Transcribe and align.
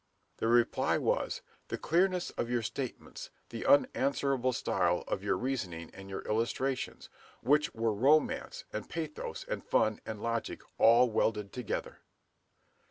The 0.37 0.47
reply 0.47 0.97
was, 0.97 1.43
"The 1.67 1.77
clearness 1.77 2.31
of 2.31 2.49
your 2.49 2.63
statements, 2.63 3.29
the 3.49 3.67
unanswerable 3.67 4.51
style 4.51 5.03
of 5.07 5.23
your 5.23 5.37
reasoning 5.37 5.91
and 5.93 6.09
your 6.09 6.23
illustrations, 6.27 7.07
which 7.41 7.75
were 7.75 7.93
romance, 7.93 8.63
and 8.73 8.89
pathos, 8.89 9.45
and 9.47 9.63
fun, 9.63 10.01
and 10.03 10.19
logic, 10.19 10.63
all 10.79 11.11
welded 11.11 11.53
together." 11.53 11.99